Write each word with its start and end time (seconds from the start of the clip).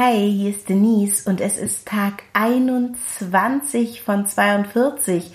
Hi, 0.00 0.30
hier 0.30 0.50
ist 0.50 0.68
Denise 0.68 1.28
und 1.28 1.40
es 1.40 1.58
ist 1.58 1.88
Tag 1.88 2.22
21 2.32 4.00
von 4.00 4.26
42. 4.26 5.32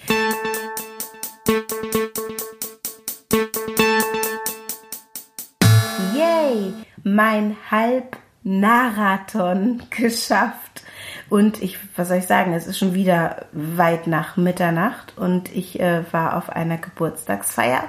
Yay, 6.15 6.73
mein 7.03 7.57
Halbmarathon 7.71 9.83
geschafft. 9.89 10.83
Und 11.29 11.61
ich, 11.61 11.77
was 11.97 12.07
soll 12.07 12.19
ich 12.19 12.27
sagen, 12.27 12.53
es 12.53 12.65
ist 12.65 12.77
schon 12.77 12.93
wieder 12.93 13.47
weit 13.51 14.07
nach 14.07 14.37
Mitternacht 14.37 15.17
und 15.17 15.53
ich 15.53 15.81
äh, 15.81 16.05
war 16.13 16.37
auf 16.37 16.49
einer 16.49 16.77
Geburtstagsfeier 16.77 17.83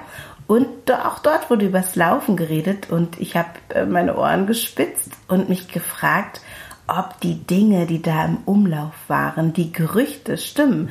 und 0.47 0.91
auch 0.91 1.19
dort 1.19 1.49
wurde 1.49 1.65
übers 1.65 1.95
Laufen 1.95 2.37
geredet 2.37 2.91
und 2.91 3.19
ich 3.19 3.35
habe 3.35 3.49
äh, 3.69 3.85
meine 3.85 4.15
Ohren 4.15 4.45
gespitzt 4.45 5.11
und 5.27 5.49
mich 5.49 5.69
gefragt, 5.69 6.41
ob 6.87 7.21
die 7.21 7.45
Dinge, 7.45 7.85
die 7.85 8.01
da 8.01 8.25
im 8.25 8.39
Umlauf 8.45 8.93
waren, 9.07 9.53
die 9.53 9.71
Gerüchte 9.71 10.37
stimmen. 10.37 10.89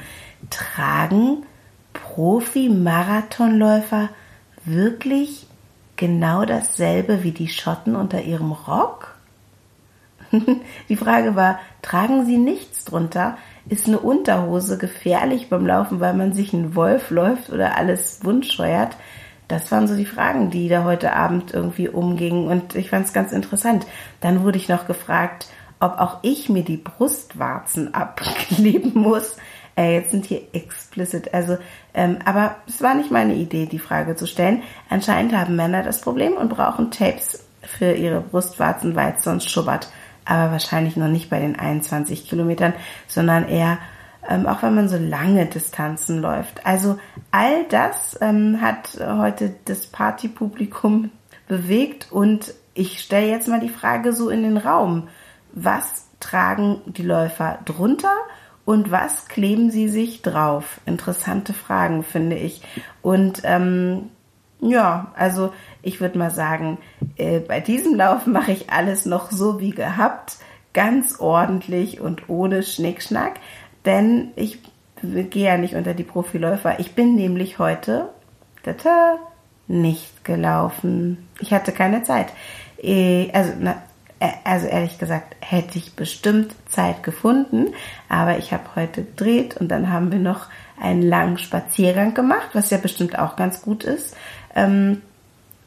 Tragen 0.50 1.45
Profi-Marathonläufer 1.92 4.09
wirklich 4.64 5.46
genau 5.96 6.45
dasselbe 6.45 7.22
wie 7.22 7.33
die 7.33 7.48
Schotten 7.48 7.96
unter 7.96 8.22
ihrem 8.22 8.52
Rock? 8.52 9.14
die 10.88 10.96
Frage 10.96 11.36
war, 11.36 11.59
tragen 11.83 12.27
sie 12.27 12.38
nichts 12.38 12.84
drunter? 12.84 13.36
Ist 13.69 13.86
eine 13.86 14.00
Unterhose 14.00 14.78
gefährlich 14.78 15.48
beim 15.48 15.66
Laufen, 15.66 16.00
weil 16.00 16.14
man 16.14 16.33
sich 16.33 16.52
ein 16.52 16.74
Wolf 16.74 17.11
läuft 17.11 17.50
oder 17.50 17.77
alles 17.77 18.24
wundscheuert? 18.24 18.97
Das 19.48 19.70
waren 19.70 19.86
so 19.86 19.95
die 19.95 20.06
Fragen, 20.06 20.50
die 20.50 20.69
da 20.69 20.84
heute 20.84 21.14
Abend 21.14 21.52
irgendwie 21.52 21.88
umgingen 21.88 22.48
und 22.48 22.74
ich 22.74 22.91
fand 22.91 23.06
es 23.06 23.12
ganz 23.12 23.33
interessant. 23.33 23.86
Dann 24.20 24.42
wurde 24.42 24.58
ich 24.58 24.69
noch 24.69 24.86
gefragt, 24.86 25.47
ob 25.84 25.98
auch 25.98 26.19
ich 26.23 26.48
mir 26.48 26.62
die 26.62 26.77
Brustwarzen 26.77 27.95
abkleben 27.95 28.92
muss. 28.95 29.37
Äh, 29.77 29.95
jetzt 29.95 30.12
sind 30.12 30.25
hier 30.25 30.42
explicit, 30.53 31.34
also, 31.34 31.58
ähm, 31.95 32.19
aber 32.25 32.56
es 32.67 32.81
war 32.81 32.95
nicht 32.95 33.11
meine 33.11 33.34
Idee, 33.34 33.67
die 33.67 33.78
Frage 33.78 34.17
zu 34.17 34.27
stellen. 34.27 34.62
Anscheinend 34.89 35.36
haben 35.36 35.56
Männer 35.56 35.83
das 35.83 36.00
Problem 36.00 36.34
und 36.34 36.48
brauchen 36.48 36.91
Tapes 36.91 37.45
für 37.62 37.92
ihre 37.92 38.20
Brustwarzen, 38.20 38.95
weil 38.95 39.14
es 39.17 39.25
sonst 39.25 39.50
schubbert. 39.50 39.91
Aber 40.25 40.53
wahrscheinlich 40.53 40.97
noch 40.97 41.08
nicht 41.08 41.28
bei 41.28 41.41
den 41.41 41.58
21 41.58 42.28
Kilometern, 42.28 42.73
sondern 43.06 43.48
eher 43.48 43.78
ähm, 44.28 44.47
auch 44.47 44.62
wenn 44.62 44.75
man 44.75 44.89
so 44.89 44.97
lange 44.97 45.47
Distanzen 45.47 46.23
läuft. 46.23 46.64
Also 46.64 46.98
all 47.30 47.64
das 47.69 48.19
ähm, 48.23 48.61
hat 48.62 48.98
heute 48.98 49.55
das 49.67 49.86
Partypublikum 49.86 51.11
bewegt 51.47 52.11
und 52.11 52.55
ich 52.75 53.01
stelle 53.01 53.28
jetzt 53.28 53.48
mal 53.48 53.61
die 53.61 53.69
Frage 53.69 54.12
so 54.12 54.30
in 54.30 54.42
den 54.42 54.56
Raum. 54.56 55.08
Was 55.55 56.06
tragen 56.20 56.80
die 56.86 57.02
Läufer 57.02 57.58
drunter 57.64 58.14
und 58.64 58.91
was 58.91 59.27
kleben 59.27 59.70
sie 59.70 59.88
sich 59.88 60.22
drauf? 60.22 60.80
Interessante 60.86 61.52
Fragen, 61.52 62.02
finde 62.02 62.36
ich. 62.36 62.62
Und 63.02 63.42
ähm, 63.44 64.11
ja, 64.61 65.12
also 65.16 65.52
ich 65.83 66.00
würde 66.00 66.19
mal 66.19 66.30
sagen, 66.30 66.78
äh, 67.16 67.41
bei 67.41 67.61
diesem 67.61 67.94
Lauf 67.94 68.27
mache 68.27 68.52
ich 68.52 68.70
alles 68.70 69.06
noch 69.06 69.30
so 69.30 69.61
wie 69.61 69.72
gehabt, 69.72 70.36
ganz 70.72 71.20
ordentlich 71.20 72.00
und 72.00 72.28
ohne 72.28 72.62
Schnickschnack 72.62 73.39
denn 73.84 74.33
ich 74.36 74.58
gehe 75.02 75.46
ja 75.46 75.58
nicht 75.58 75.74
unter 75.74 75.94
die 75.94 76.05
Profiläufer. 76.05 76.80
Ich 76.80 76.94
bin 76.94 77.14
nämlich 77.14 77.58
heute 77.58 78.11
tata, 78.62 79.18
nicht 79.66 80.24
gelaufen. 80.24 81.28
Ich 81.41 81.52
hatte 81.52 81.72
keine 81.72 82.02
Zeit. 82.02 82.33
Äh, 82.83 83.30
also, 83.33 83.52
na, 83.61 83.83
also 84.44 84.67
ehrlich 84.67 84.98
gesagt, 84.98 85.36
hätte 85.41 85.78
ich 85.78 85.94
bestimmt 85.94 86.55
Zeit 86.69 87.03
gefunden, 87.03 87.75
aber 88.08 88.39
ich 88.39 88.53
habe 88.53 88.64
heute 88.77 89.05
gedreht 89.05 89.56
und 89.56 89.69
dann 89.69 89.92
haben 89.92 90.12
wir 90.12 90.19
noch 90.19 90.47
einen 90.80 91.03
langen 91.03 91.39
Spaziergang 91.39 92.14
gemacht, 92.14 92.50
was 92.52 92.70
ja 92.70 92.78
bestimmt 92.78 93.19
auch 93.19 93.36
ganz 93.36 93.62
gut 93.62 93.85
ist, 93.85 94.17
ähm, 94.55 95.02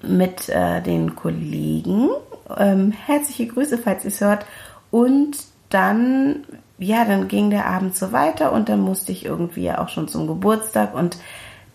mit 0.01 0.49
äh, 0.49 0.81
den 0.81 1.15
Kollegen. 1.15 2.09
Ähm, 2.55 2.91
herzliche 2.91 3.47
Grüße, 3.47 3.77
falls 3.77 4.03
ihr 4.03 4.09
es 4.09 4.21
hört. 4.21 4.45
Und 4.91 5.37
dann 5.69 6.45
ja, 6.77 7.05
dann 7.05 7.27
ging 7.27 7.49
der 7.49 7.65
Abend 7.65 7.95
so 7.95 8.11
weiter 8.11 8.51
und 8.51 8.69
dann 8.69 8.79
musste 8.81 9.11
ich 9.11 9.25
irgendwie 9.25 9.71
auch 9.71 9.89
schon 9.89 10.07
zum 10.07 10.27
Geburtstag 10.27 10.93
und 10.93 11.17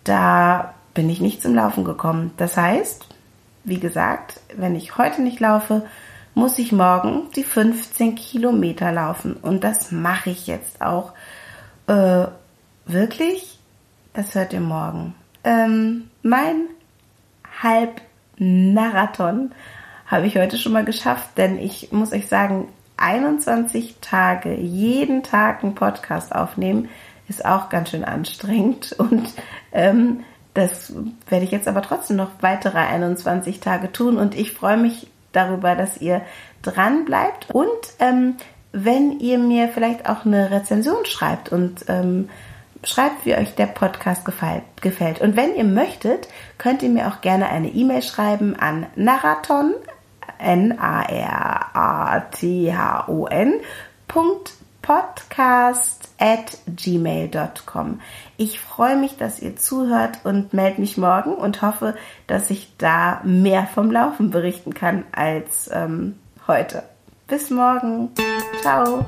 da 0.03 0.73
bin 0.93 1.09
ich 1.09 1.19
nicht 1.19 1.41
zum 1.41 1.55
Laufen 1.55 1.83
gekommen. 1.83 2.31
Das 2.37 2.55
heißt, 2.55 3.05
wie 3.63 3.79
gesagt, 3.79 4.39
wenn 4.55 4.75
ich 4.75 4.97
heute 4.97 5.21
nicht 5.21 5.39
laufe, 5.39 5.85
muss 6.35 6.57
ich 6.57 6.71
morgen 6.71 7.29
die 7.35 7.43
15 7.43 8.15
Kilometer 8.15 8.91
laufen 8.91 9.33
und 9.35 9.63
das 9.63 9.91
mache 9.91 10.29
ich 10.29 10.47
jetzt 10.47 10.81
auch. 10.81 11.13
Äh, 11.87 12.25
wirklich? 12.85 13.59
Das 14.13 14.35
hört 14.35 14.53
ihr 14.53 14.61
morgen. 14.61 15.15
Ähm, 15.43 16.09
mein 16.21 16.67
Halbmarathon 17.61 19.51
habe 20.07 20.27
ich 20.27 20.37
heute 20.37 20.57
schon 20.57 20.73
mal 20.73 20.85
geschafft, 20.85 21.37
denn 21.37 21.57
ich 21.57 21.91
muss 21.91 22.13
euch 22.13 22.27
sagen, 22.27 22.67
21 22.97 23.97
Tage 24.01 24.55
jeden 24.55 25.23
Tag 25.23 25.63
einen 25.63 25.75
Podcast 25.75 26.33
aufnehmen, 26.33 26.89
ist 27.27 27.45
auch 27.45 27.69
ganz 27.69 27.89
schön 27.89 28.05
anstrengend. 28.05 28.93
Und 28.97 29.33
ähm, 29.71 30.23
das 30.53 30.93
werde 31.27 31.45
ich 31.45 31.51
jetzt 31.51 31.67
aber 31.67 31.81
trotzdem 31.81 32.17
noch 32.17 32.29
weitere 32.41 32.77
21 32.77 33.59
Tage 33.59 33.91
tun. 33.91 34.17
Und 34.17 34.35
ich 34.35 34.51
freue 34.51 34.77
mich 34.77 35.07
darüber, 35.33 35.75
dass 35.75 35.97
ihr 35.97 36.21
dran 36.61 37.05
bleibt. 37.05 37.49
Und 37.51 37.69
ähm, 37.99 38.37
wenn 38.71 39.19
ihr 39.19 39.37
mir 39.37 39.67
vielleicht 39.67 40.09
auch 40.09 40.25
eine 40.25 40.49
Rezension 40.49 41.05
schreibt 41.05 41.51
und 41.51 41.85
ähm, 41.89 42.29
schreibt, 42.83 43.25
wie 43.25 43.35
euch 43.35 43.55
der 43.55 43.67
Podcast 43.67 44.25
gefällt. 44.25 45.21
Und 45.21 45.35
wenn 45.35 45.55
ihr 45.55 45.63
möchtet, 45.63 46.27
könnt 46.57 46.83
ihr 46.83 46.89
mir 46.89 47.07
auch 47.07 47.21
gerne 47.21 47.47
eine 47.49 47.69
E-Mail 47.69 48.01
schreiben 48.01 48.55
an 48.55 48.87
naraton 48.95 49.73
N-A-R-A-T-H-O-N 50.39 51.03
podcast 54.83 56.11
at 56.19 56.59
gmail.com. 56.67 58.01
Ich 58.37 58.59
freue 58.59 58.97
mich, 58.97 59.17
dass 59.17 59.39
ihr 59.39 59.55
zuhört 59.55 60.19
und 60.25 60.53
melde 60.53 60.81
mich 60.81 60.97
morgen 60.97 61.33
und 61.33 61.63
hoffe, 61.63 61.95
dass 62.27 62.51
ich 62.51 62.77
da 62.77 63.21
mehr 63.23 63.65
vom 63.65 63.89
Laufen 63.89 64.29
berichten 64.29 64.75
kann 64.75 65.05
als 65.11 65.71
ähm, 65.73 66.19
heute. 66.45 66.83
Bis 67.27 67.49
morgen. 67.49 68.11
Ciao. 68.61 69.05